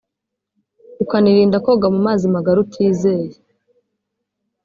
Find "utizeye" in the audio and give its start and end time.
2.65-3.35